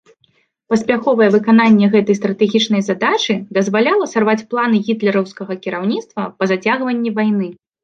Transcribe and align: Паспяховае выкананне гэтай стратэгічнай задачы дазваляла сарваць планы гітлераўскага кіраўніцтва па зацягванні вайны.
Паспяховае 0.73 1.27
выкананне 1.35 1.89
гэтай 1.95 2.15
стратэгічнай 2.19 2.81
задачы 2.89 3.35
дазваляла 3.59 4.09
сарваць 4.15 4.37
планы 4.55 4.77
гітлераўскага 4.89 5.61
кіраўніцтва 5.69 6.21
па 6.41 6.51
зацягванні 6.57 7.17
вайны. 7.23 7.47